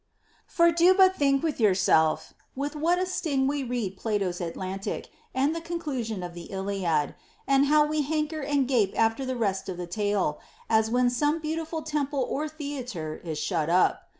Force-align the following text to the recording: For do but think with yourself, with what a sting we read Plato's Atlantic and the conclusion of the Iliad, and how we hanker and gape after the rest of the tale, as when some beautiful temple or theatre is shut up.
For 0.47 0.71
do 0.71 0.95
but 0.95 1.15
think 1.15 1.43
with 1.43 1.59
yourself, 1.59 2.33
with 2.55 2.75
what 2.75 2.97
a 2.97 3.05
sting 3.05 3.45
we 3.45 3.61
read 3.63 3.97
Plato's 3.97 4.41
Atlantic 4.41 5.11
and 5.31 5.55
the 5.55 5.61
conclusion 5.61 6.23
of 6.23 6.33
the 6.33 6.45
Iliad, 6.45 7.13
and 7.47 7.67
how 7.67 7.85
we 7.85 8.01
hanker 8.01 8.41
and 8.41 8.67
gape 8.67 8.99
after 8.99 9.27
the 9.27 9.35
rest 9.37 9.69
of 9.69 9.77
the 9.77 9.85
tale, 9.85 10.39
as 10.71 10.89
when 10.89 11.11
some 11.11 11.37
beautiful 11.39 11.83
temple 11.83 12.25
or 12.27 12.49
theatre 12.49 13.21
is 13.23 13.37
shut 13.37 13.69
up. 13.69 14.01